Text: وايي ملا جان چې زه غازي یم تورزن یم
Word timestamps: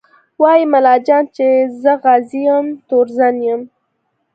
وايي 0.41 0.63
ملا 0.73 0.95
جان 1.05 1.23
چې 1.35 1.47
زه 1.81 1.93
غازي 2.03 2.41
یم 2.47 2.65
تورزن 2.89 3.35
یم 3.47 3.61